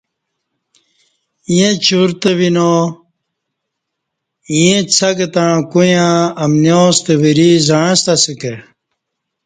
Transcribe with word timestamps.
ییں 1.53 1.73
چورتہ 1.85 2.31
وینا، 2.37 2.69
ایں 4.51 4.79
څک 4.95 5.17
تݩع 5.33 5.57
کویاں 5.71 6.13
امنیاں 6.43 6.89
ستہ 6.97 7.13
وری 7.21 7.49
زعںستہ 7.67 8.13
اسہ 8.19 8.33
کہ 8.39 8.53